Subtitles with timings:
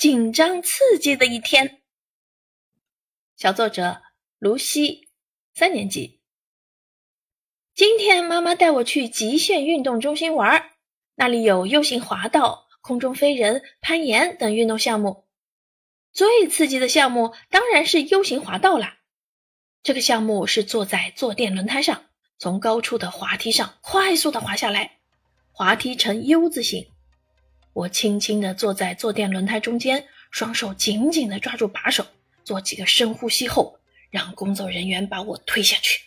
[0.00, 1.82] 紧张刺激的一天。
[3.36, 4.00] 小作者
[4.38, 5.10] 卢西，
[5.52, 6.22] 三年级。
[7.74, 10.70] 今天妈妈带我去极限运动中心玩，
[11.16, 15.28] 那里有 U 型滑道、空中飞人、攀岩等运动项目。
[16.14, 19.00] 最刺激的项目当然是 U 型滑道啦。
[19.82, 22.06] 这个项目是坐在坐垫轮胎上，
[22.38, 25.00] 从高处的滑梯上快速的滑下来，
[25.52, 26.90] 滑梯呈 U 字形。
[27.72, 32.06] 我轻轻地坐在坐垫轮胎中间，双手紧紧地抓住把手，
[32.44, 33.78] 做几个深呼吸后，
[34.10, 36.02] 让工作人员把我推下去。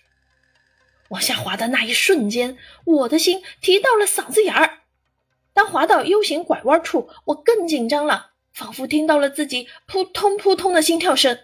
[1.09, 4.80] 往下滑的那一瞬间，我的心提到了嗓子眼儿。
[5.53, 11.38] 当滑到 U 型拐弯处，我更紧张了，仿佛听到了自己扑通扑通的心跳声。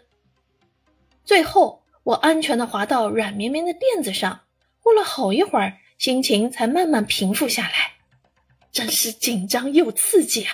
[1.24, 4.42] 最后，我安全地滑到软绵绵的垫子上，
[4.82, 7.99] 过了好一会儿，心情才慢慢平复下来。
[8.72, 10.54] 真是紧张又刺激啊！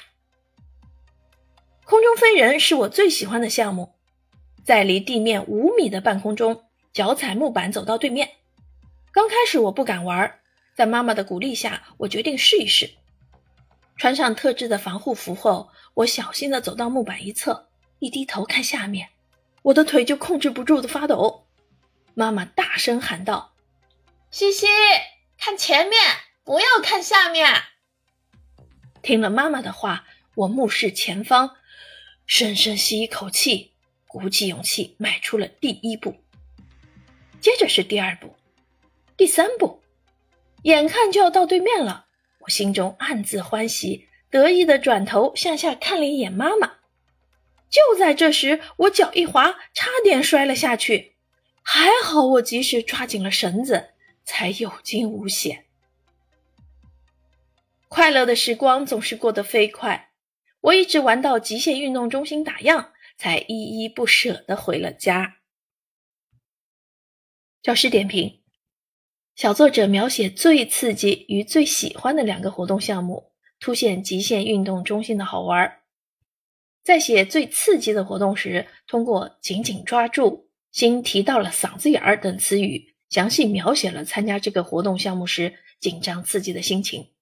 [1.83, 3.95] 空中飞人是我最喜欢的项目，
[4.63, 8.31] 在离地面五米的半空中，脚踩木板走到对面。
[9.11, 10.39] 刚开始我不敢玩，
[10.75, 12.91] 在妈妈的鼓励下，我决定试一试。
[13.97, 19.09] 穿上特制的防护服后，我小心地走到木板一侧，一低头看下面，
[19.61, 21.45] 我的腿就控制不住的发抖。
[22.13, 23.53] 妈妈大声喊道
[24.31, 24.65] ：“西西，
[25.37, 26.01] 看前面，
[26.43, 27.47] 不要看下面。”
[29.05, 31.57] 听了妈妈的话，我目视前方，
[32.25, 33.73] 深深吸一口气，
[34.07, 36.15] 鼓起勇气迈出了第一步。
[37.39, 38.35] 接着是第二步，
[39.15, 39.83] 第三步，
[40.63, 42.07] 眼看就要到对面了，
[42.39, 46.77] 我心中暗自欢喜，得意的转头向下看了一眼妈妈。
[47.69, 51.13] 就在这时，我脚一滑，差点摔了下去，
[51.61, 53.89] 还好我及时抓紧了绳子，
[54.23, 55.64] 才有惊无险。
[57.95, 60.11] 快乐的时光总是过得飞快，
[60.59, 65.37] 我一直玩到极限运动中心打烊，才依依不舍地回了家。
[67.61, 68.41] 教师点评：
[69.33, 73.31] 小作者描写最刺激与最喜欢的两个活动项目，
[73.61, 75.79] 凸显极限运动中心的好玩。
[76.83, 87.14] 在写最刺激的活动时，通过“紧紧抓住”“心提到了嗓子眼儿”等词语，详细描写了参加这个活动项目时紧张刺激的心情。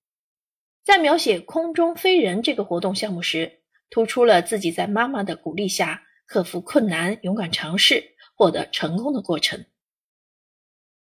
[0.83, 8.03] 在描写空中飞人这个活动项目时，突出了自己在妈妈的鼓励下克服困难、勇敢尝试、
[8.35, 9.65] 获得成功的过程。